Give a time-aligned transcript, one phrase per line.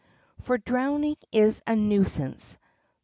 [0.39, 2.57] For drowning is a nuisance.